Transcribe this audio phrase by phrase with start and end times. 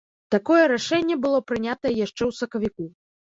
[0.35, 2.89] Такое рашэнне было прынятае яшчэ ў сакавіку.